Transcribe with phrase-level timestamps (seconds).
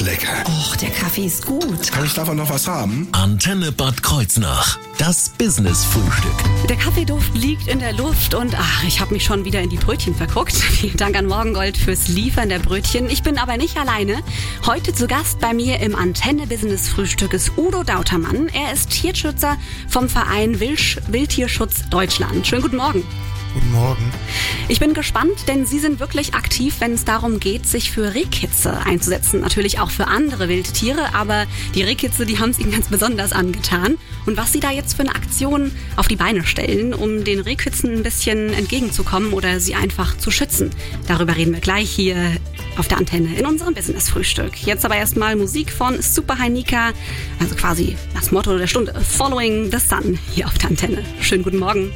[0.00, 0.44] ist lecker.
[0.46, 1.92] Och, der Kaffee ist gut.
[1.92, 3.08] Kann ich davon noch was haben?
[3.12, 4.78] Antenne Bad Kreuznach.
[4.98, 6.66] Das Business-Frühstück.
[6.68, 9.76] Der Kaffeeduft liegt in der Luft und ach, ich habe mich schon wieder in die
[9.76, 10.52] Brötchen verguckt.
[10.54, 13.08] Vielen Dank an Morgengold fürs Liefern der Brötchen.
[13.08, 14.22] Ich bin aber nicht alleine.
[14.66, 18.48] Heute zu Gast bei mir im Antenne Business Frühstück ist Udo Dautermann.
[18.48, 19.56] Er ist Tierschützer
[19.88, 22.46] vom Verein Wild Wildtierschutz Deutschland.
[22.46, 23.04] Schönen guten Morgen.
[23.52, 24.12] Guten Morgen.
[24.68, 28.76] Ich bin gespannt, denn Sie sind wirklich aktiv, wenn es darum geht, sich für Rehkitze
[28.86, 29.40] einzusetzen.
[29.40, 33.98] Natürlich auch für andere Wildtiere, aber die Rehkitze, die haben es Ihnen ganz besonders angetan.
[34.26, 37.92] Und was Sie da jetzt für eine Aktion auf die Beine stellen, um den Rehkitzen
[37.92, 40.70] ein bisschen entgegenzukommen oder sie einfach zu schützen,
[41.08, 42.16] darüber reden wir gleich hier
[42.76, 44.64] auf der Antenne in unserem Business-Frühstück.
[44.64, 46.92] Jetzt aber erstmal Musik von Super Hainika,
[47.40, 51.02] also quasi das Motto der Stunde, Following the Sun hier auf der Antenne.
[51.20, 51.90] Schönen guten Morgen.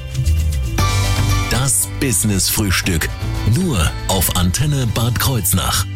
[2.04, 3.08] Das Business-Frühstück.
[3.54, 5.86] Nur auf Antenne Bad Kreuznach.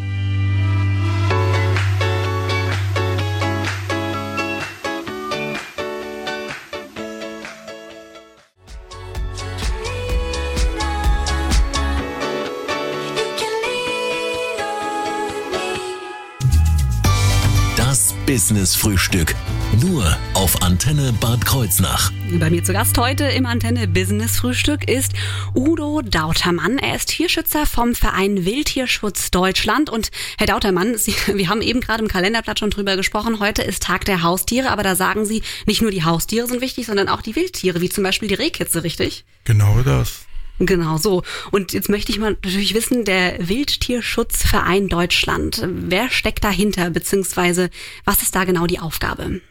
[17.77, 19.35] Das Business-Frühstück.
[19.77, 22.11] Nur auf Antenne Bad Kreuznach.
[22.39, 25.13] Bei mir zu Gast heute im Antenne Business Frühstück ist
[25.53, 26.79] Udo Dautermann.
[26.79, 29.91] Er ist Tierschützer vom Verein Wildtierschutz Deutschland.
[29.91, 30.09] Und
[30.39, 33.39] Herr Dautermann, Sie, wir haben eben gerade im Kalenderblatt schon drüber gesprochen.
[33.39, 36.87] Heute ist Tag der Haustiere, aber da sagen Sie, nicht nur die Haustiere sind wichtig,
[36.87, 39.23] sondern auch die Wildtiere, wie zum Beispiel die Rehkitze, richtig?
[39.45, 40.28] Genau das.
[40.59, 41.23] Genau so.
[41.51, 47.69] Und jetzt möchte ich mal natürlich wissen, der Wildtierschutzverein Deutschland, wer steckt dahinter, beziehungsweise
[48.05, 49.41] was ist da genau die Aufgabe?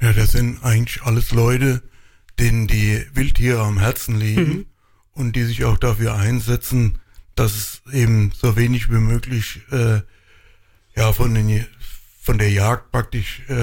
[0.00, 1.82] Ja, das sind eigentlich alles Leute,
[2.38, 4.66] denen die Wildtiere am Herzen liegen Mhm.
[5.12, 6.98] und die sich auch dafür einsetzen,
[7.36, 10.00] dass es eben so wenig wie möglich äh,
[10.96, 11.66] ja von den
[12.22, 13.54] von der Jagd praktisch äh,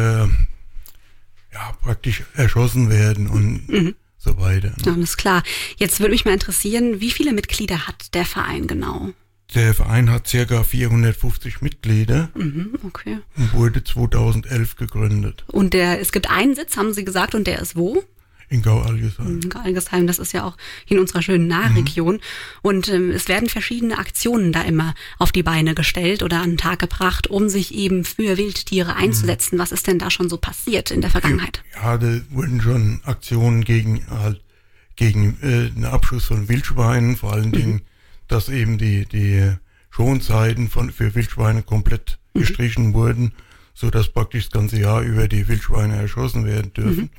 [1.53, 3.95] ja praktisch erschossen werden und Mhm.
[4.23, 4.73] So weiter.
[4.85, 4.93] ne?
[4.93, 5.43] Alles klar.
[5.77, 9.09] Jetzt würde mich mal interessieren, wie viele Mitglieder hat der Verein genau?
[9.55, 13.19] Der Verein hat circa 450 Mitglieder Mhm, okay.
[13.35, 17.59] und wurde 2011 gegründet Und der, es gibt einen Sitz, haben Sie gesagt, und der
[17.59, 18.01] ist wo?
[18.51, 19.39] In Gau-Algesheim.
[19.41, 22.19] In Algesheim, das ist ja auch in unserer schönen Nahregion.
[22.61, 26.57] Und ähm, es werden verschiedene Aktionen da immer auf die Beine gestellt oder an den
[26.57, 29.57] Tag gebracht, um sich eben für Wildtiere einzusetzen.
[29.57, 31.63] Was ist denn da schon so passiert in der Vergangenheit?
[31.75, 34.41] Ja, da wurden schon Aktionen gegen halt
[34.97, 37.81] gegen äh, den Abschuss von Wildschweinen, vor allen Dingen,
[38.27, 39.49] dass eben die die
[39.89, 43.31] Schonzeiten von für Wildschweine komplett gestrichen wurden,
[43.73, 47.09] so dass praktisch das ganze Jahr über die Wildschweine erschossen werden dürfen.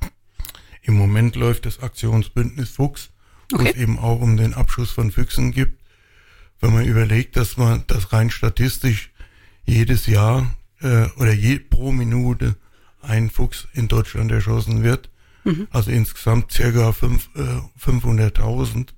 [0.82, 3.10] Im Moment läuft das Aktionsbündnis Fuchs,
[3.50, 3.70] wo Okay.
[3.70, 5.80] es eben auch um den Abschuss von Füchsen gibt.
[6.60, 9.10] Wenn man überlegt, dass man das rein statistisch
[9.64, 12.56] jedes Jahr äh, oder je, pro Minute
[13.00, 15.08] ein Fuchs in Deutschland erschossen wird,
[15.70, 18.88] also insgesamt circa äh, 500.000,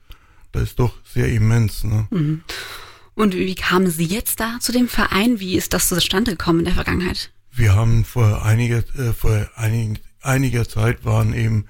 [0.53, 1.85] das ist doch sehr immens.
[1.85, 2.07] Ne?
[3.15, 5.41] Und wie kamen Sie jetzt da zu dem Verein?
[5.41, 7.33] Wie ist das zustande gekommen in der Vergangenheit?
[7.51, 11.65] Wir haben vor einiger, äh, vor einigen, einiger Zeit waren eben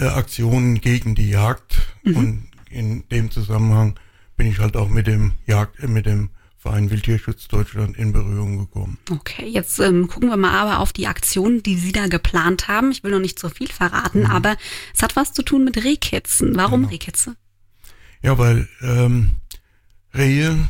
[0.00, 3.98] äh, Aktionen gegen die Jagd und in dem Zusammenhang
[4.36, 8.58] bin ich halt auch mit dem Jagd, äh, mit dem Verein Wildtierschutz Deutschland in Berührung
[8.58, 8.98] gekommen.
[9.10, 12.90] Okay, jetzt ähm, gucken wir mal aber auf die Aktion, die Sie da geplant haben.
[12.90, 14.56] Ich will noch nicht so viel verraten, aber
[14.92, 16.56] es hat was zu tun mit Rehkitzen.
[16.56, 17.36] Warum Rehkitze?
[18.22, 19.36] Ja, weil ähm,
[20.12, 20.68] Rehe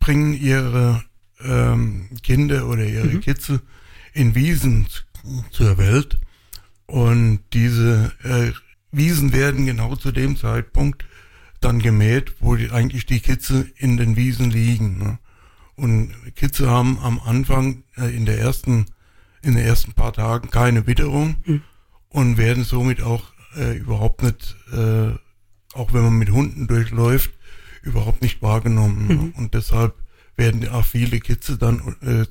[0.00, 1.04] bringen ihre
[1.40, 3.62] ähm, Kinder oder ihre Kitze
[4.12, 4.86] in Wiesen
[5.50, 6.18] zur Welt
[6.86, 8.52] und diese äh,
[8.92, 11.04] Wiesen werden genau zu dem Zeitpunkt
[11.60, 14.98] dann gemäht, wo die, eigentlich die Kitze in den Wiesen liegen.
[14.98, 15.18] Ne?
[15.76, 18.86] Und Kitze haben am Anfang äh, in der ersten
[19.42, 21.36] in den ersten paar Tagen keine Witterung
[22.08, 25.12] und werden somit auch äh, überhaupt nicht äh,
[25.74, 27.32] auch wenn man mit Hunden durchläuft,
[27.82, 29.06] überhaupt nicht wahrgenommen.
[29.08, 29.32] ne?
[29.36, 29.94] Und deshalb
[30.36, 32.26] werden auch viele Kitze dann äh,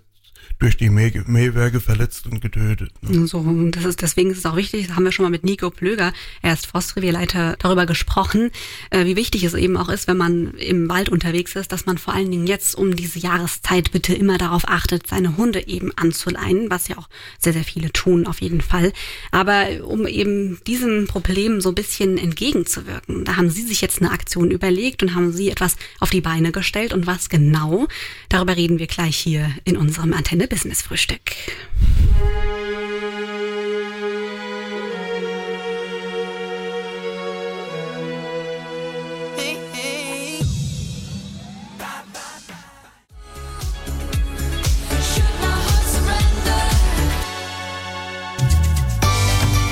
[0.60, 2.92] durch die Mäh Mähwerke verletzt und getötet.
[3.02, 3.28] Ne?
[3.28, 5.44] So, und das ist, deswegen ist es auch wichtig, das haben wir schon mal mit
[5.44, 8.52] Nico Plöger, er ist Forstrevierleiter, darüber gesprochen,
[8.90, 11.98] äh, wie wichtig es eben auch ist, wenn man im Wald unterwegs ist, dass man
[11.98, 16.70] vor allen Dingen jetzt um diese Jahreszeit bitte immer darauf achtet, seine Hunde eben anzuleinen,
[16.70, 17.10] was ja auch
[17.40, 18.94] sehr, sehr viele tun, auf jeden Fall.
[19.32, 24.12] Aber um eben diesem Problem so ein bisschen entgegenzuwirken, da haben Sie sich jetzt eine
[24.12, 27.88] Aktion überlegt und haben Sie etwas auf die Beine gestellt und was genau,
[28.30, 31.20] darüber reden wir gleich hier in unserem Antenne Antenne Business Frühstück.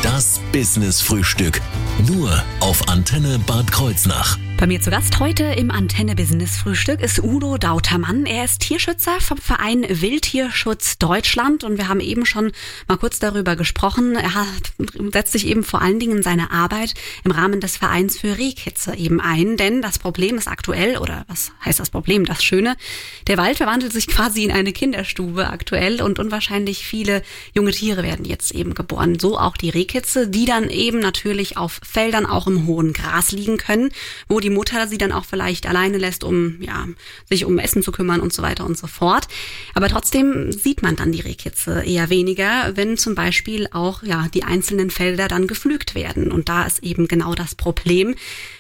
[0.04, 1.60] Das Business Frühstück.
[2.08, 4.38] Nur auf Antenne Bad Kreuznach.
[4.62, 8.28] Bei mir zu Gast heute im Antenne Business Frühstück ist Udo Dautermann.
[8.28, 12.52] Er ist Tierschützer vom Verein Wildtierschutz Deutschland und wir haben eben schon
[12.88, 14.14] mal kurz darüber gesprochen.
[14.14, 14.74] Er hat,
[15.12, 16.94] setzt sich eben vor allen Dingen seine Arbeit
[17.24, 21.54] im Rahmen des Vereins für Rehkitze eben ein, denn das Problem ist aktuell oder was
[21.66, 22.26] heißt das Problem?
[22.26, 22.78] Das Schöne,
[23.26, 27.24] der Wald verwandelt sich quasi in eine Kinderstube aktuell und unwahrscheinlich viele
[27.56, 29.18] junge Tiere werden jetzt eben geboren.
[29.18, 33.58] So auch die Rehkitze, die dann eben natürlich auf Feldern auch im hohen Gras liegen
[33.58, 33.90] können,
[34.30, 36.88] wo die Mutter sie dann auch vielleicht alleine lässt, um ja,
[37.30, 39.28] sich um Essen zu kümmern und so weiter und so fort.
[39.74, 44.44] Aber trotzdem sieht man dann die Rehkitze eher weniger, wenn zum Beispiel auch ja die
[44.44, 46.32] einzelnen Felder dann gepflügt werden.
[46.32, 48.16] Und da ist eben genau das Problem,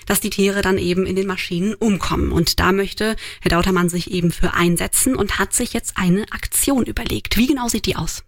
[0.05, 2.31] dass die Tiere dann eben in den Maschinen umkommen.
[2.31, 6.85] Und da möchte Herr Dautermann sich eben für einsetzen und hat sich jetzt eine Aktion
[6.85, 7.37] überlegt.
[7.37, 8.23] Wie genau sieht die aus?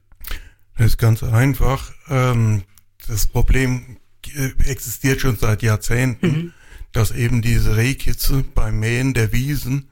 [0.77, 1.91] Das ist ganz einfach.
[2.09, 2.63] Ähm,
[3.07, 3.97] das Problem
[4.35, 6.27] äh, existiert schon seit Jahrzehnten.
[6.27, 6.53] Mhm
[6.93, 9.89] dass eben diese Rehkitze beim Mähen der Wiesen,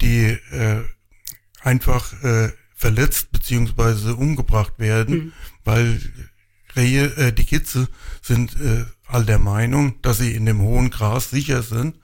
[0.00, 0.82] die äh,
[1.62, 5.32] einfach äh, verletzt beziehungsweise umgebracht werden, mhm.
[5.64, 6.00] weil
[6.76, 7.88] Rehe, äh, die Kitze
[8.20, 11.96] sind äh, all der Meinung, dass sie in dem hohen Gras sicher sind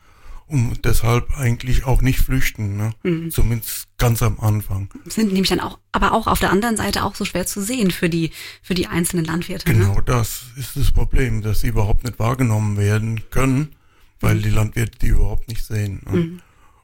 [0.47, 2.95] und deshalb eigentlich auch nicht flüchten, ne?
[3.03, 3.31] Mhm.
[3.31, 4.89] zumindest ganz am Anfang.
[5.07, 7.91] Sind nämlich dann auch, aber auch auf der anderen Seite auch so schwer zu sehen
[7.91, 8.31] für die
[8.63, 9.69] für die einzelnen Landwirte.
[9.69, 9.79] Ne?
[9.79, 10.03] Genau, ne?
[10.07, 13.77] das ist das Problem, dass sie überhaupt nicht wahrgenommen werden können
[14.23, 16.01] weil die Landwirte die überhaupt nicht sehen.
[16.11, 16.17] Ne?
[16.17, 16.41] Mhm.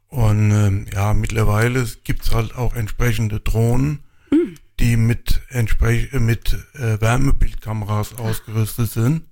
[0.09, 4.01] Und ähm, ja, mittlerweile gibt's halt auch entsprechende Drohnen,
[4.31, 4.55] mhm.
[4.81, 9.23] die mit, entsprech mit äh, Wärmebildkameras ausgerüstet sind.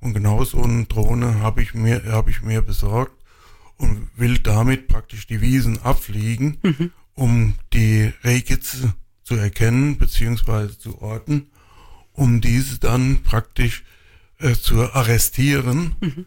[0.00, 3.16] Und genau so eine Drohne habe ich mir habe ich mir besorgt
[3.76, 6.90] und will damit praktisch die Wiesen abfliegen, mhm.
[7.14, 11.46] um die Rehkitze zu erkennen beziehungsweise zu orten,
[12.12, 13.84] um diese dann praktisch
[14.38, 15.94] äh, zu arrestieren.
[16.00, 16.26] Mhm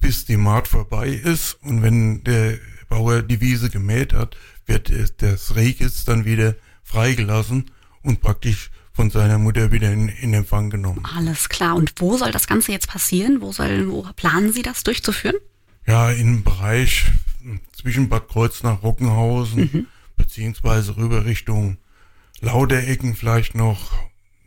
[0.00, 2.58] bis die Maat vorbei ist und wenn der
[2.88, 6.54] Bauer die Wiese gemäht hat, wird das Rehkitz dann wieder
[6.84, 7.70] freigelassen
[8.02, 11.04] und praktisch von seiner Mutter wieder in, in, Empfang genommen.
[11.14, 11.76] Alles klar.
[11.76, 13.42] Und wo soll das Ganze jetzt passieren?
[13.42, 15.36] Wo, soll, wo planen Sie das durchzuführen?
[15.86, 17.04] Ja, im Bereich
[17.72, 19.86] zwischen Bad Kreuznach, Rockenhausen, mhm.
[20.16, 21.76] beziehungsweise rüber Richtung
[22.40, 23.92] Lauderecken vielleicht noch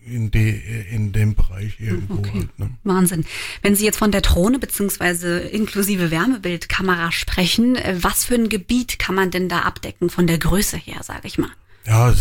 [0.10, 0.62] in, de,
[0.92, 2.32] in dem Bereich irgendwo okay.
[2.34, 2.60] halt.
[2.60, 2.70] Ne?
[2.84, 3.26] Wahnsinn.
[3.62, 9.00] Wenn Sie jetzt von der Drohne beziehungsweise inklusive Wärmebildkamera sprechen, äh, was für ein Gebiet
[9.00, 11.52] kann man denn da abdecken von der Größe her, sage ich mal?
[11.86, 12.14] Ja,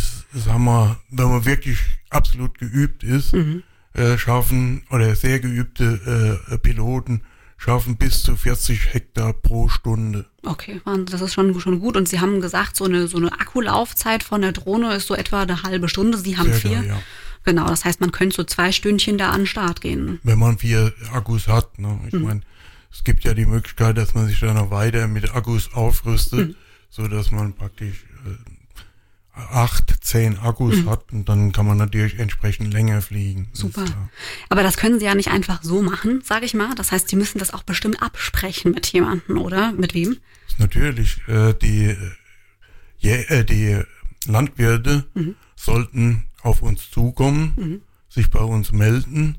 [0.47, 1.79] haben wir, wenn man wirklich
[2.11, 3.63] absolut geübt ist, mhm.
[3.95, 7.23] äh, schaffen oder sehr geübte äh, Piloten
[7.59, 10.27] schaffen bis zu 40 Hektar pro Stunde.
[10.45, 11.97] Okay, das ist schon, schon gut.
[11.97, 15.43] Und Sie haben gesagt, so eine, so eine Akkulaufzeit von der Drohne ist so etwa
[15.43, 16.17] eine halbe Stunde.
[16.17, 16.85] Sie haben Circa, vier.
[16.85, 17.03] Ja.
[17.49, 20.21] Genau, das heißt, man könnte so zwei Stündchen da an den Start gehen.
[20.23, 21.79] Wenn man vier Akkus hat.
[21.79, 21.99] Ne?
[22.07, 22.23] Ich mhm.
[22.25, 22.41] meine,
[22.93, 26.57] es gibt ja die Möglichkeit, dass man sich dann noch weiter mit Akkus aufrüstet, mhm.
[26.91, 30.91] so dass man praktisch äh, acht, zehn Akkus mhm.
[30.91, 33.49] hat und dann kann man natürlich entsprechend länger fliegen.
[33.55, 33.87] Super.
[34.51, 36.75] Aber das können Sie ja nicht einfach so machen, sage ich mal.
[36.75, 39.73] Das heißt, Sie müssen das auch bestimmt absprechen mit jemandem, oder?
[39.73, 40.19] Mit wem?
[40.59, 41.27] Natürlich.
[41.29, 41.97] Äh, die,
[43.01, 43.81] äh, die
[44.27, 45.35] Landwirte mhm.
[45.57, 47.81] sollten auf uns zukommen, mhm.
[48.09, 49.39] sich bei uns melden,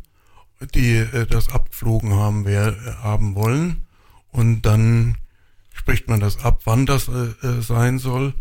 [0.73, 3.87] die äh, das abgeflogen haben, wer, äh, haben wollen.
[4.31, 5.17] Und dann
[5.73, 8.33] spricht man das ab, wann das äh, äh, sein soll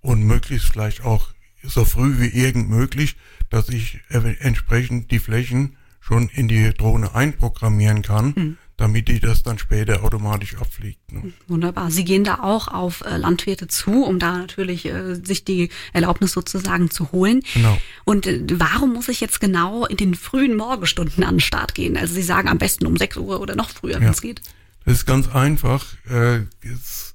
[0.00, 1.28] und möglichst vielleicht auch
[1.62, 3.16] so früh wie irgend möglich,
[3.50, 9.42] dass ich entsprechend die Flächen schon in die Drohne einprogrammieren kann, mhm damit die das
[9.42, 11.10] dann später automatisch abfliegt.
[11.10, 11.32] Ne?
[11.48, 11.90] Wunderbar.
[11.90, 16.32] Sie gehen da auch auf äh, Landwirte zu, um da natürlich äh, sich die Erlaubnis
[16.32, 17.42] sozusagen zu holen.
[17.54, 17.78] Genau.
[18.04, 21.96] Und äh, warum muss ich jetzt genau in den frühen Morgenstunden an den Start gehen?
[21.96, 24.00] Also Sie sagen am besten um 6 Uhr oder noch früher, ja.
[24.00, 24.42] wenn es geht.
[24.84, 25.86] Das ist ganz einfach.
[26.10, 27.14] Äh, jetzt,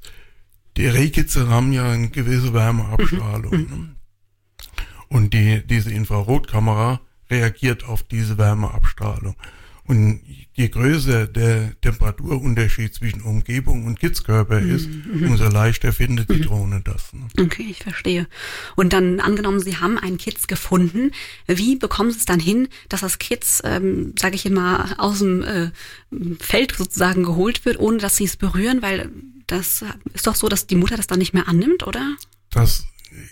[0.78, 3.52] die Rehkitze haben ja eine gewisse Wärmeabstrahlung.
[3.52, 3.70] Mhm.
[3.70, 3.96] Ne?
[5.10, 9.36] Und die, diese Infrarotkamera reagiert auf diese Wärmeabstrahlung.
[9.84, 10.22] Und
[10.54, 14.76] je größer der Temperaturunterschied zwischen Umgebung und Kitzkörper mhm.
[14.76, 15.30] ist, mhm.
[15.32, 16.42] umso leichter findet die mhm.
[16.44, 17.14] Drohne das.
[17.14, 17.28] Ne?
[17.40, 18.28] Okay, ich verstehe.
[18.76, 21.12] Und dann angenommen, Sie haben einen Kitz gefunden,
[21.48, 25.44] wie bekommen Sie es dann hin, dass das Kitz, ähm, sage ich immer, aus dem
[25.44, 25.72] äh,
[26.40, 28.82] Feld sozusagen geholt wird, ohne dass Sie es berühren?
[28.82, 29.10] Weil
[29.48, 29.84] das
[30.14, 32.16] ist doch so, dass die Mutter das dann nicht mehr annimmt, oder?
[32.52, 32.86] Das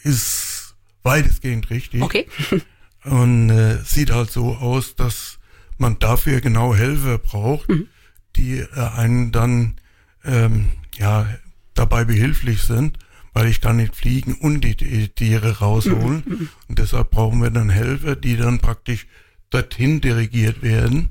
[0.04, 2.02] ist weitestgehend richtig.
[2.02, 2.28] Okay.
[3.06, 5.39] Und äh, sieht halt so aus, dass
[5.80, 7.88] man dafür genau Helfer braucht, mhm.
[8.36, 9.76] die äh, einen dann
[10.24, 11.28] ähm, ja
[11.74, 12.98] dabei behilflich sind,
[13.34, 16.24] weil ich kann nicht fliegen und die, die Tiere rausholen.
[16.26, 16.34] Mhm.
[16.34, 16.50] mhm.
[16.68, 19.08] Und deshalb brauchen wir dann Helfer, die dann praktisch
[19.50, 21.10] dorthin dirigiert werden,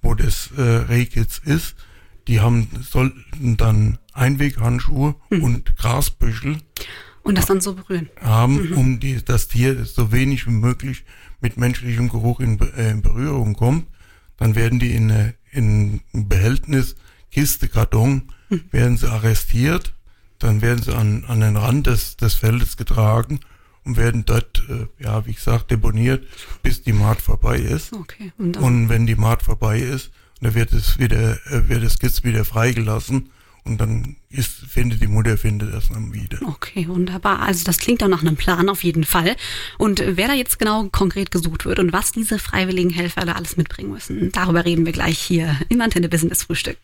[0.00, 1.76] wo das äh, Rehkitz ist.
[2.28, 6.58] Die haben sollten dann Einweghandschuhe und Grasbüschel
[7.22, 8.08] Und das dann so berühren.
[8.20, 11.04] haben, um die, das Tier so wenig wie möglich
[11.40, 13.86] mit menschlichem Geruch in, äh, in Berührung kommt.
[14.36, 16.96] Dann werden die in, eine- in ein Behältnis,
[17.30, 18.30] Kiste, Karton,
[18.70, 19.94] werden sie arrestiert.
[20.38, 23.40] Dann werden sie an, an den Rand des, des Feldes getragen
[23.84, 26.26] und werden dort, äh, ja, wie gesagt, deponiert,
[26.62, 27.92] bis die Maat vorbei ist.
[27.92, 28.32] Okay.
[28.38, 30.10] Und Und wenn die Maat vorbei ist,
[30.40, 33.30] dann wird es wieder, äh, wird das Kitz wieder freigelassen
[33.64, 36.38] und dann ist, findet die Mutter findet das dann wieder.
[36.46, 37.40] Okay, wunderbar.
[37.40, 39.36] Also das klingt doch nach einem Plan auf jeden Fall.
[39.78, 43.56] Und wer da jetzt genau konkret gesucht wird und was diese freiwilligen Helfer da alles
[43.56, 46.78] mitbringen müssen, darüber reden wir gleich hier im Antenne Business Frühstück.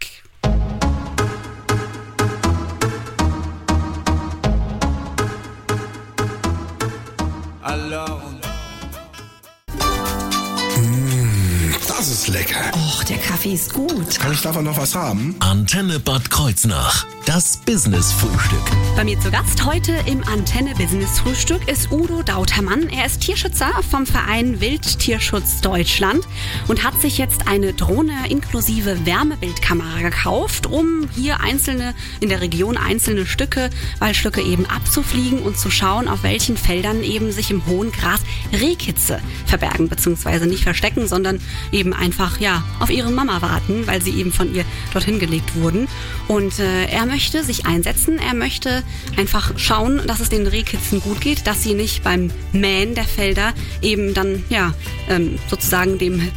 [12.00, 12.72] Das ist lecker.
[12.72, 14.18] Och, der Kaffee ist gut.
[14.18, 15.36] Kann ich davon noch was haben?
[15.40, 17.04] Antenne Bad Kreuznach.
[17.26, 18.58] Das Business-Frühstück.
[18.96, 22.88] Bei mir zu Gast heute im Antenne Business Frühstück ist Udo Dautermann.
[22.88, 26.26] Er ist Tierschützer vom Verein Wildtierschutz Deutschland
[26.68, 32.78] und hat sich jetzt eine Drohne inklusive Wärmebildkamera gekauft, um hier einzelne, in der Region
[32.78, 37.92] einzelne Stücke, Waldstücke eben abzufliegen und zu schauen, auf welchen Feldern eben sich im hohen
[37.92, 38.20] Gras
[38.52, 41.40] Rehkitze verbergen, beziehungsweise nicht verstecken, sondern
[41.70, 45.88] eben einfach, ja, auf ihre Mama warten, weil sie eben von ihr dorthin gelegt wurden.
[46.28, 48.82] Und äh, er möchte sich einsetzen, er möchte
[49.16, 53.52] einfach schauen, dass es den Rehkitzen gut geht, dass sie nicht beim Mähen der Felder
[53.82, 54.74] eben dann, ja,
[55.08, 56.30] ähm, sozusagen dem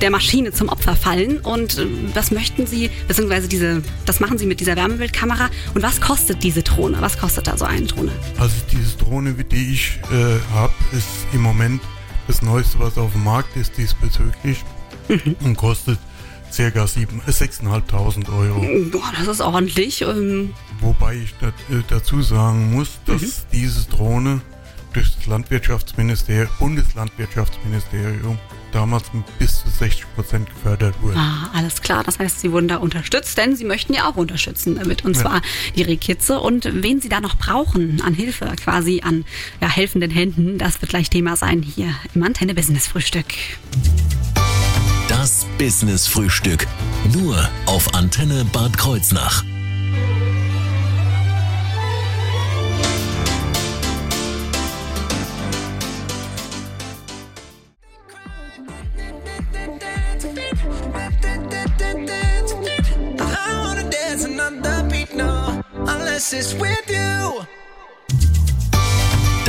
[0.00, 1.38] der Maschine zum Opfer fallen.
[1.38, 5.50] Und äh, was möchten Sie, beziehungsweise diese, das machen Sie mit dieser Wärmebildkamera.
[5.74, 6.98] Und was kostet diese Drohne?
[7.00, 8.12] Was kostet da so eine Drohne?
[8.38, 11.80] Also diese Drohne, die ich äh, habe, ist im Moment
[12.26, 14.64] das Neueste, was auf dem Markt ist diesbezüglich
[15.42, 15.98] und kostet
[16.50, 18.60] circa sieben- äh, 6.500 Euro.
[18.90, 20.02] Boah, das ist ordentlich.
[20.02, 24.40] Ähm, Wobei ich äh, dazu sagen muss, dass diese Drohne
[25.02, 28.38] das Landwirtschaftsministerium, Bundeslandwirtschaftsministerium
[28.72, 31.16] damals mit bis zu 60 Prozent gefördert wurde.
[31.16, 32.02] Ah, alles klar.
[32.04, 35.04] Das heißt, Sie wurden da unterstützt, denn Sie möchten ja auch unterstützen damit.
[35.04, 35.22] Und Ja.
[35.22, 35.42] zwar
[35.76, 36.40] die Rehkitze.
[36.40, 39.24] Und wen Sie da noch brauchen an Hilfe, quasi an
[39.60, 43.26] ja, helfenden Händen, das wird gleich Thema sein hier im Antenne Business Frühstück.
[45.08, 46.66] Das Business-Frühstück.
[47.14, 49.42] Nur auf Antenne Bad Kreuznach.
[66.16, 67.65] promises with you.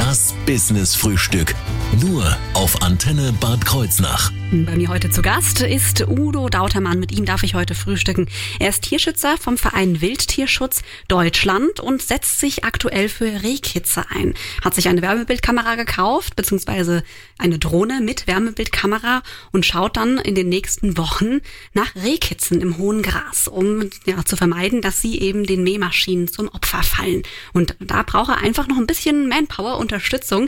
[0.08, 1.54] Das Business-Frühstück.
[2.00, 4.32] Nur auf Antenne Bad Kreuznach.
[4.50, 7.02] Bei mir heute zu Gast ist Udo Dautermann.
[7.02, 8.30] Mit ihm darf ich heute frühstücken.
[8.60, 14.36] Er ist Tierschützer vom Verein Wildtierschutz Deutschland und setzt sich aktuell für Rehkitze ein.
[14.64, 17.04] Hat sich eine Wärmebildkamera gekauft, beziehungsweise
[17.38, 19.22] eine Drohne mit Wärmebildkamera
[19.52, 21.42] und schaut dann in den nächsten Wochen
[21.74, 26.48] nach Rehkitzen im hohen Gras, um ja, zu vermeiden, dass sie eben den Mähmaschinen zum
[26.48, 27.24] Opfer fallen.
[27.52, 30.48] Und da braucht er einfach noch ein bisschen Manpower, Unterstützung.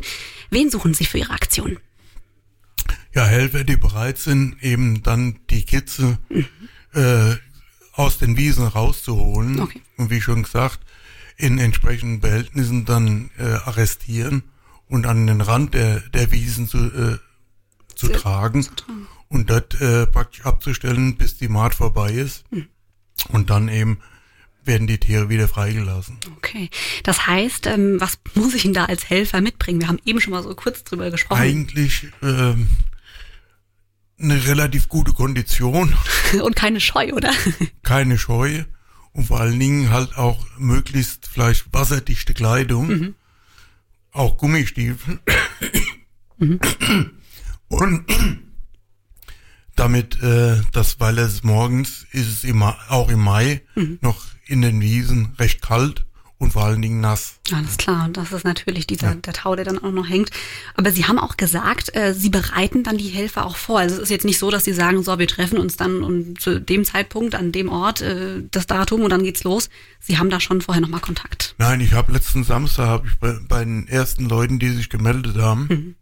[0.52, 1.80] Wen suchen Sie für Ihre Aktion?
[3.16, 6.20] Ja, Helfer, die bereit sind, eben dann die Kitze
[6.94, 7.36] äh,
[7.94, 9.82] aus den Wiesen rauszuholen Okay.
[9.98, 10.80] und wie schon gesagt,
[11.38, 14.44] in entsprechenden Behältnissen dann äh, arrestieren
[14.88, 17.18] und an den Rand der, der Wiesen zu, äh,
[17.96, 18.68] zu, tragen,
[19.30, 22.44] und dort äh, praktisch abzustellen, bis die Maat vorbei ist.
[23.30, 24.00] Und dann eben
[24.66, 26.18] werden die Tiere wieder freigelassen.
[26.38, 26.70] Okay.
[27.04, 29.82] Das heißt, ähm, was muss ich denn da als Helfer mitbringen?
[29.82, 31.42] Wir haben eben schon mal so kurz drüber gesprochen.
[31.42, 32.68] Eigentlich ähm,
[34.20, 35.96] eine relativ gute Kondition.
[36.42, 37.32] Und keine Scheu, oder?
[37.84, 38.64] keine Scheu
[39.12, 43.16] und vor allen Dingen halt auch möglichst vielleicht wasserdichte Kleidung,
[44.12, 45.20] auch Gummistiefel
[47.68, 48.06] und
[49.76, 53.62] damit, äh, das, weil es morgens ist es immer auch im Mai
[54.02, 56.06] noch in den Wiesen recht kalt
[56.40, 57.36] und vor allen Dingen nass.
[57.52, 58.06] Alles klar.
[58.06, 60.32] Und das ist natürlich dieser, der Tau, der dann auch noch hängt.
[60.76, 63.80] Aber Sie haben auch gesagt, äh, Sie bereiten dann die Helfer auch vor.
[63.80, 66.40] Also es ist jetzt nicht so, dass Sie sagen, so, wir treffen uns dann und
[66.40, 69.70] zu dem Zeitpunkt an dem Ort äh, das Datum und dann geht's los.
[70.00, 71.56] Sie haben da schon vorher nochmal Kontakt.
[71.58, 75.38] Nein, ich habe letzten Samstag hab ich bei, bei den ersten Leuten, die sich gemeldet
[75.38, 75.96] haben,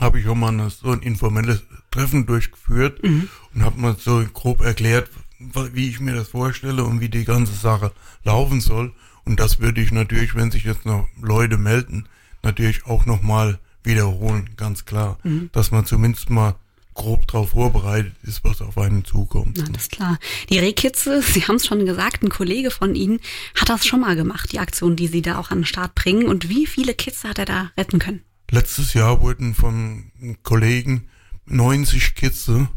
[0.00, 1.62] habe ich auch mal eine, so ein informelles
[1.92, 5.08] Treffen durchgeführt und habe mal so grob erklärt,
[5.38, 7.92] wie ich mir das vorstelle und wie die ganze Sache
[8.24, 8.92] laufen soll.
[9.24, 12.08] Und das würde ich natürlich, wenn sich jetzt noch Leute melden,
[12.42, 15.18] natürlich auch nochmal wiederholen, ganz klar.
[15.52, 16.54] Dass man zumindest mal
[16.94, 19.58] grob darauf vorbereitet ist, was auf einen zukommt.
[19.58, 20.18] Na, Alles klar.
[20.48, 23.20] Die Rehkitze, Sie haben es schon gesagt, ein Kollege von Ihnen
[23.54, 26.26] hat das schon mal gemacht, die Aktion, die Sie da auch an den Start bringen.
[26.26, 28.22] Und wie viele Kitze hat er da retten können?
[28.50, 30.10] Letztes Jahr wurden von
[30.42, 31.08] Kollegen
[31.46, 32.68] 90 Kitze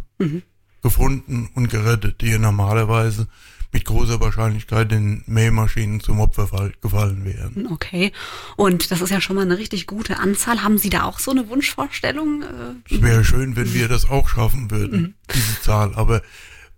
[0.82, 3.28] gefunden und gerettet, die normalerweise
[3.72, 7.68] mit großer Wahrscheinlichkeit den Mähmaschinen zum Opfer fall- gefallen wären.
[7.72, 8.12] Okay.
[8.56, 10.64] Und das ist ja schon mal eine richtig gute Anzahl.
[10.64, 12.42] Haben Sie da auch so eine Wunschvorstellung?
[12.42, 15.94] Äh, Es wäre schön, wenn wir das auch schaffen würden, diese Zahl.
[15.94, 16.24] Aber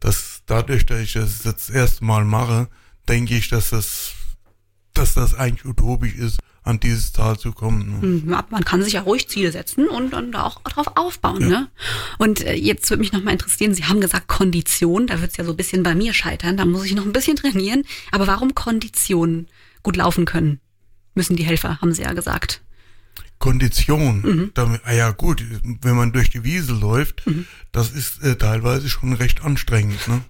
[0.01, 2.67] das, dadurch, dass ich das jetzt das erste Mal mache,
[3.07, 4.11] denke ich, dass das,
[4.93, 8.23] dass das eigentlich utopisch ist, an diese Zahl zu kommen.
[8.25, 8.31] Ne?
[8.31, 11.47] Ja, Man kann sich ja ruhig Ziele setzen und dann da auch drauf aufbauen.
[11.47, 11.69] Ne?
[12.19, 15.37] Und äh, jetzt würde mich noch mal interessieren, Sie haben gesagt Kondition, da wird es
[15.37, 17.83] ja so ein bisschen bei mir scheitern, da muss ich noch ein bisschen trainieren.
[18.11, 19.47] Aber warum Kondition
[19.81, 20.59] gut laufen können,
[21.15, 22.61] müssen die Helfer, haben Sie ja gesagt.
[23.41, 25.43] Kondition, damit, ah ja gut,
[25.81, 27.23] wenn man durch die Wiese läuft,
[27.73, 30.07] das ist äh, teilweise schon recht anstrengend.
[30.07, 30.21] Ne?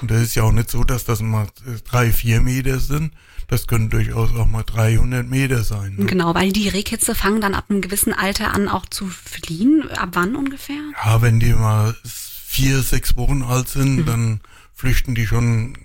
[0.00, 3.12] Und das ist ja auch nicht so, dass das mal äh, drei, vier Meter sind.
[3.46, 5.96] Das können durchaus auch mal 300 Meter sein.
[5.96, 6.06] Ne?
[6.06, 9.88] Genau, weil die Rehkitze fangen dann ab einem gewissen Alter an auch zu fliehen.
[9.90, 10.80] Ab wann ungefähr?
[11.04, 14.40] Ja, wenn die mal vier, sechs Wochen alt sind, dann
[14.72, 15.76] flüchten die schon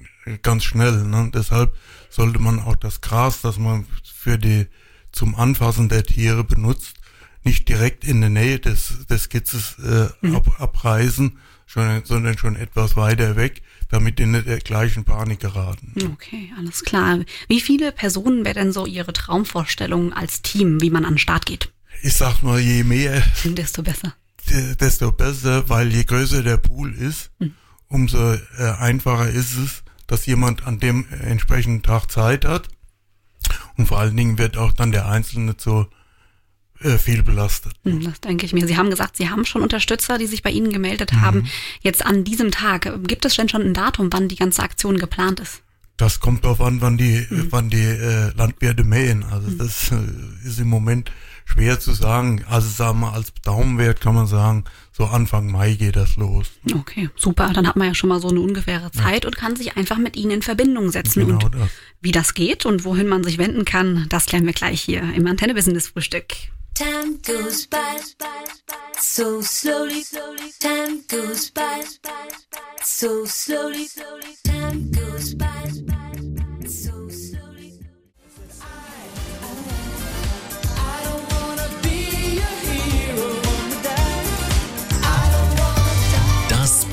[0.41, 1.03] ganz schnell.
[1.03, 1.29] Ne?
[1.33, 1.75] Deshalb
[2.09, 4.67] sollte man auch das Gras, das man für die
[5.11, 6.95] zum Anfassen der Tiere benutzt,
[7.43, 12.95] nicht direkt in der Nähe des, des Kitzes äh, ab, abreißen, schon, sondern schon etwas
[12.97, 15.93] weiter weg, damit die nicht der gleichen Panik geraten.
[16.13, 17.19] Okay, alles klar.
[17.47, 21.45] Wie viele Personen wäre denn so Ihre Traumvorstellung als Team, wie man an den Start
[21.45, 21.71] geht?
[22.01, 24.13] Ich sag mal, je mehr Desto besser.
[24.49, 27.31] de- desto besser, weil je größer der Pool ist,
[27.87, 28.37] umso äh,
[28.79, 32.67] einfacher ist es, dass jemand an dem äh, entsprechenden Tag Zeit hat.
[33.77, 35.87] Und vor allen Dingen wird auch dann der Einzelne so
[36.81, 37.73] äh, viel belastet.
[37.83, 38.65] Hm, Das denke ich mir.
[38.65, 41.47] Sie haben gesagt, Sie haben schon Unterstützer, die sich bei Ihnen gemeldet haben.
[41.81, 44.97] Jetzt an diesem Tag, äh, gibt es denn schon ein Datum, wann die ganze Aktion
[44.97, 45.61] geplant ist?
[45.97, 49.23] Das kommt darauf an, wann die, wann die äh, Landwirte mähen.
[49.25, 51.11] Also das äh, ist im Moment
[51.49, 52.43] schwer zu sagen.
[52.49, 56.47] Also sagen wir als Daumenwert kann man sagen, so Anfang Mai geht das los.
[56.73, 57.51] Okay, super.
[57.53, 60.15] Dann hat man ja schon mal so eine ungefähre Zeit und kann sich einfach mit
[60.15, 61.25] Ihnen in Verbindung setzen.
[61.25, 61.69] Genau und das.
[62.01, 65.25] wie das geht und wohin man sich wenden kann, das klären wir gleich hier im
[65.25, 66.27] Antenne-Business-Frühstück.
[66.75, 67.77] Time goes by
[69.01, 70.03] so slowly.
[70.59, 71.81] Time goes by
[72.83, 73.87] so slowly.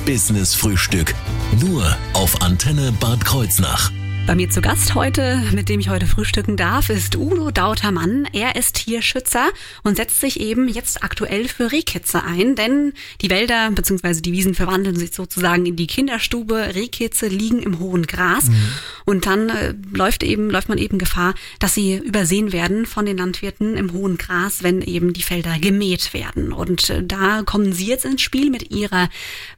[0.07, 1.15] Business Frühstück.
[1.61, 3.91] Nur auf Antenne Bad Kreuznach.
[4.27, 8.27] Bei mir zu Gast heute, mit dem ich heute frühstücken darf, ist Udo Dautermann.
[8.33, 9.51] Er ist Tierschützer
[9.85, 14.21] und setzt sich eben jetzt aktuell für Rehkitze ein, denn die Wälder bzw.
[14.21, 16.75] die Wiesen verwandeln sich sozusagen in die Kinderstube.
[16.75, 18.51] Rehkitze liegen im hohen Gras
[19.05, 23.19] und dann äh, läuft eben läuft man eben Gefahr, dass sie übersehen werden von den
[23.19, 26.53] Landwirten im hohen Gras, wenn eben die Felder gemäht werden.
[26.53, 29.09] Und äh, da kommen Sie jetzt ins Spiel mit Ihrer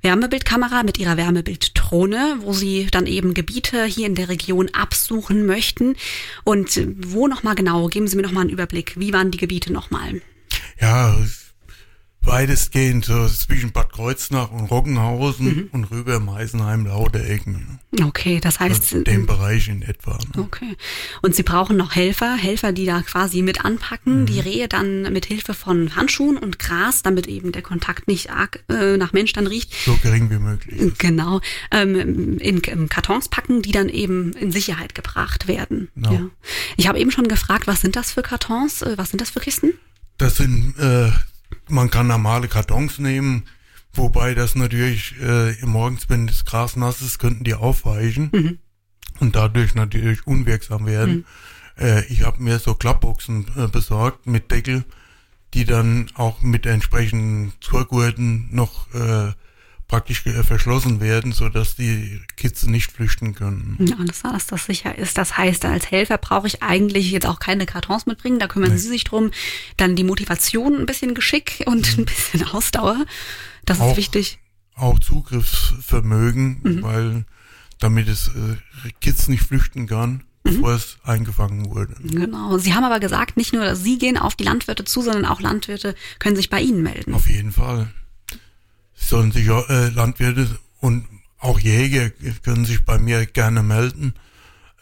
[0.02, 5.94] Wärmebildkamera, mit Ihrer Wärmebilddrohne, wo Sie dann eben Gebiete hier in der Region absuchen möchten.
[6.42, 7.86] Und wo nochmal genau?
[7.86, 8.94] Geben Sie mir nochmal einen Überblick.
[8.98, 10.20] Wie waren die Gebiete nochmal?
[10.80, 11.16] Ja,
[12.22, 17.80] weitestgehend so zwischen Bad Kreuznach und Roggenhausen und rüber Meisenheim, Lauterecken.
[18.02, 18.92] Okay, das heißt.
[18.92, 20.18] In dem Bereich in etwa.
[20.34, 20.42] Ne?
[20.42, 20.76] Okay.
[21.22, 25.26] Und Sie brauchen noch Helfer, Helfer, die da quasi mit anpacken, die Rehe dann mit
[25.26, 29.46] Hilfe von Handschuhen und Gras, damit eben der Kontakt nicht arg äh, nach Mensch dann
[29.46, 30.92] riecht, So gering wie möglich.
[30.98, 35.88] Genau, ähm, in, in Kartons packen, die dann eben in Sicherheit gebracht werden.
[35.94, 36.12] Genau.
[36.12, 36.30] Ja.
[36.76, 39.40] Ich habe eben schon gefragt, was sind das für Kartons, äh, was sind das für
[39.40, 39.72] Kisten?
[40.18, 41.10] Das sind, äh,
[41.68, 43.44] man kann normale Kartons nehmen,
[43.92, 48.30] wobei das natürlich äh, morgens, wenn das Gras nass ist, könnten die aufweichen
[49.20, 51.24] und dadurch natürlich unwirksam werden.
[51.78, 54.84] Äh, ich habe mir so Klappboxen äh, besorgt mit Deckel,
[55.54, 59.32] die dann auch mit entsprechenden Zurgurten noch äh,
[59.88, 63.76] praktisch verschlossen werden, so dass die Kitze nicht flüchten können.
[63.80, 65.16] Ja, alles klar, dass das sicher ist.
[65.16, 68.88] Das heißt, als Helfer brauche ich eigentlich jetzt auch keine Kartons mitbringen, da kümmern Sie
[68.88, 69.30] sich drum.
[69.78, 73.06] Dann die Motivation, ein bisschen Geschick und ein bisschen Ausdauer.
[73.64, 73.96] Das ist Auch.
[73.96, 74.38] wichtig.
[74.74, 77.24] auch Zugriffsvermögen, weil
[77.78, 78.56] damit es äh,
[79.00, 81.94] Kids nicht flüchten kann, bevor es eingefangen wurde.
[82.02, 82.58] Genau.
[82.58, 85.94] Sie haben aber gesagt, nicht nur Sie gehen auf die Landwirte zu, sondern auch Landwirte
[86.18, 87.14] können sich bei Ihnen melden.
[87.14, 87.88] Auf jeden Fall.
[88.98, 91.06] Sollen sich äh, Landwirte und
[91.38, 92.10] auch Jäger
[92.42, 94.14] können sich bei mir gerne melden.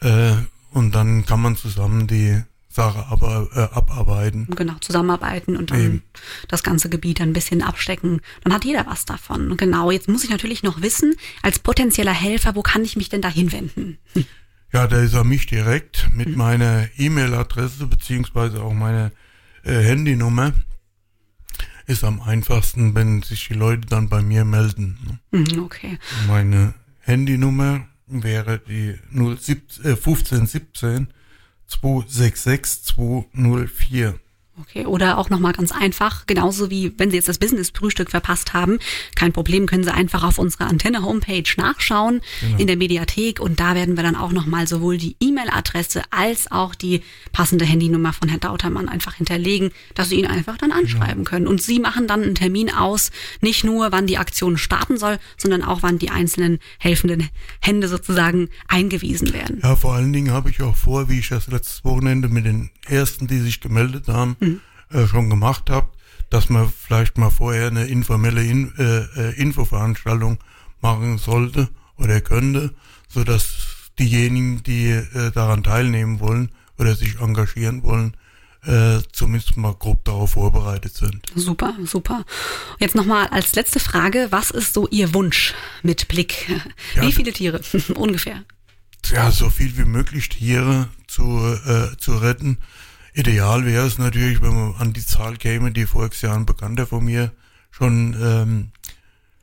[0.01, 0.33] Äh,
[0.71, 4.47] und dann kann man zusammen die Sache aber, äh, abarbeiten.
[4.55, 6.03] genau, zusammenarbeiten und dann Eben.
[6.49, 8.21] das ganze Gebiet ein bisschen abstecken.
[8.45, 9.51] Dann hat jeder was davon.
[9.51, 13.09] Und Genau, jetzt muss ich natürlich noch wissen, als potenzieller Helfer, wo kann ich mich
[13.09, 13.99] denn da hinwenden?
[14.73, 19.13] Ja, da ist er mich direkt mit meiner E-Mail-Adresse beziehungsweise auch meiner
[19.63, 20.53] äh, Handynummer.
[21.87, 25.19] Ist am einfachsten, wenn sich die Leute dann bei mir melden.
[25.31, 25.41] ne?
[25.41, 25.99] Mhm, Okay.
[26.27, 31.09] Meine Handynummer wäre die 07, äh, 1517
[31.69, 34.19] 266 204.
[34.59, 38.79] Okay, oder auch nochmal ganz einfach, genauso wie wenn Sie jetzt das Business-Frühstück verpasst haben,
[39.15, 42.23] kein Problem, können Sie einfach auf unserer Antenne-Homepage nachschauen
[42.57, 46.75] in der Mediathek und da werden wir dann auch nochmal sowohl die E-Mail-Adresse als auch
[46.75, 51.47] die passende Handynummer von Herrn Dautermann einfach hinterlegen, dass Sie ihn einfach dann anschreiben können.
[51.47, 53.11] Und Sie machen dann einen Termin aus,
[53.43, 57.29] nicht nur wann die Aktion starten soll, sondern auch wann die einzelnen helfenden
[57.61, 59.61] Hände sozusagen eingewiesen werden.
[59.63, 62.71] Ja, vor allen Dingen habe ich auch vor, wie ich das letztes Wochenende mit den
[62.89, 64.37] ersten, die sich gemeldet haben,
[64.91, 65.89] äh, schon gemacht habe,
[66.31, 70.39] dass man vielleicht mal vorher eine informelle In äh, äh, Infoveranstaltung
[70.81, 72.75] machen sollte oder könnte,
[73.09, 73.47] so dass
[73.99, 78.17] diejenigen, die äh, daran teilnehmen wollen oder sich engagieren wollen,
[78.65, 81.25] äh, zumindest mal grob darauf vorbereitet sind.
[81.35, 82.25] Super, super.
[82.79, 86.49] Jetzt nochmal als letzte Frage, was ist so Ihr Wunsch mit Blick?
[86.95, 87.03] Ja.
[87.03, 87.61] Wie viele Tiere
[87.95, 88.43] ungefähr?
[89.11, 91.23] ja, so viel wie möglich Tiere zu,
[91.67, 92.59] äh, zu retten.
[93.17, 96.87] Ideal wäre es natürlich, wenn man an die Zahl käme, die voriges Jahr ein Bekannter
[96.87, 97.33] von mir
[97.71, 98.73] schon ähm,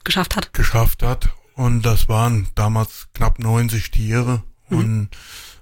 [0.03, 0.53] Geschafft hat?
[0.53, 1.29] geschafft hat.
[1.55, 5.09] Und das waren damals knapp 90 Tiere und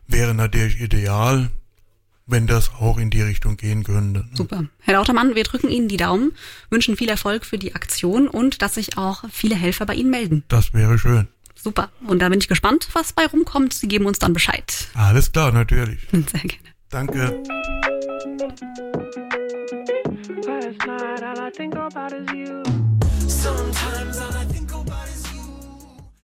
[0.08, 1.52] wäre natürlich ideal,
[2.28, 4.26] wenn das auch in die Richtung gehen könnte.
[4.34, 4.65] Super.
[4.80, 6.34] Herr Lautermann, wir drücken Ihnen die Daumen,
[6.69, 10.43] wünschen viel Erfolg für die Aktion und dass sich auch viele Helfer bei Ihnen melden.
[10.50, 11.28] Das wäre schön.
[11.56, 11.91] Super.
[12.08, 13.74] Und da bin ich gespannt, was bei rumkommt.
[13.74, 14.88] Sie geben uns dann Bescheid.
[14.95, 16.00] Alles klar, natürlich.
[16.12, 16.71] Sehr gerne.
[16.91, 17.41] Danke.
[23.27, 24.40] Sometimes I